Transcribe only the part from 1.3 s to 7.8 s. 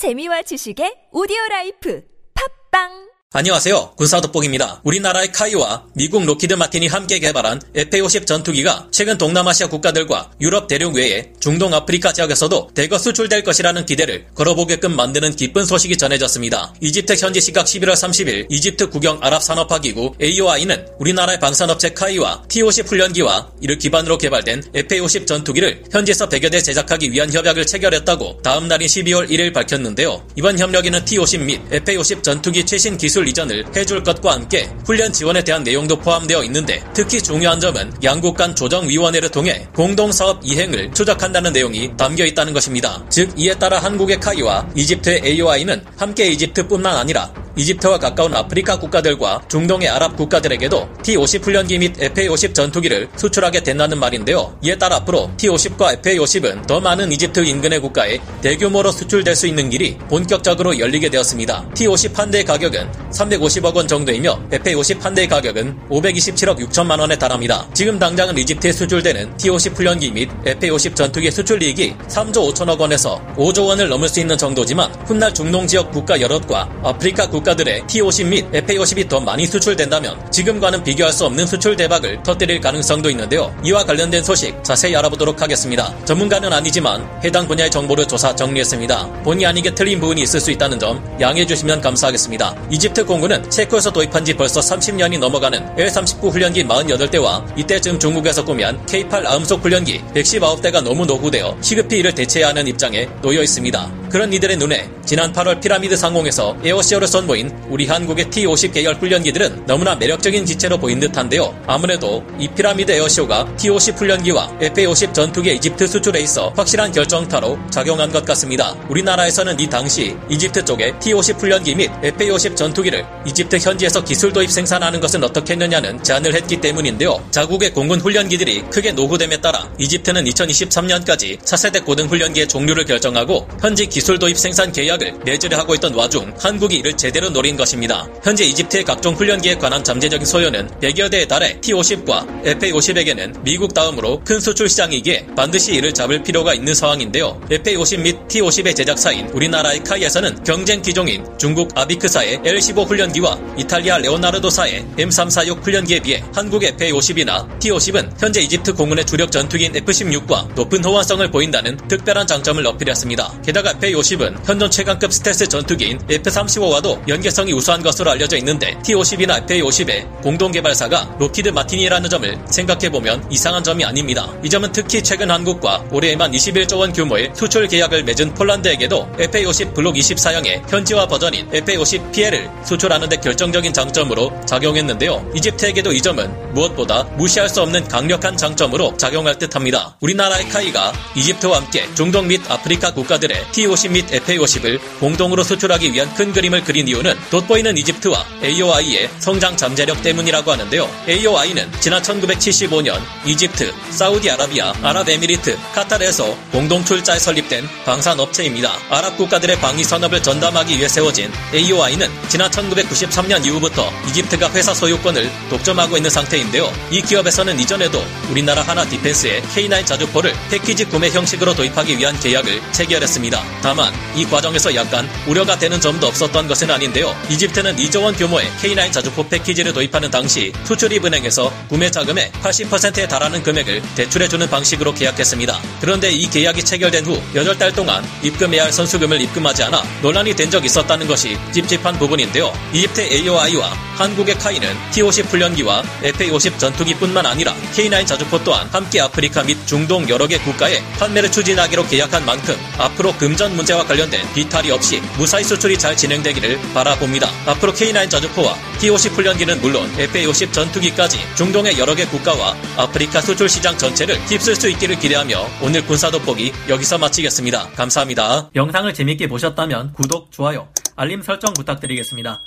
라이프. 팟빵 안녕하세요. 군사돋보기입니다. 우리나라의 KAI와 미국 록히드 마틴이 함께 개발한